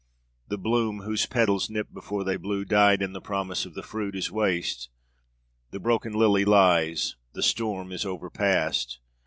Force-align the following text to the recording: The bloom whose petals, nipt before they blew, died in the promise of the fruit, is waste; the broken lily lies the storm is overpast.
The 0.47 0.57
bloom 0.57 1.01
whose 1.01 1.27
petals, 1.27 1.69
nipt 1.69 1.93
before 1.93 2.23
they 2.23 2.35
blew, 2.35 2.65
died 2.65 3.03
in 3.03 3.13
the 3.13 3.21
promise 3.21 3.67
of 3.67 3.75
the 3.75 3.83
fruit, 3.83 4.15
is 4.15 4.31
waste; 4.31 4.89
the 5.69 5.79
broken 5.79 6.13
lily 6.13 6.43
lies 6.43 7.17
the 7.33 7.43
storm 7.43 7.91
is 7.91 8.03
overpast. 8.03 8.97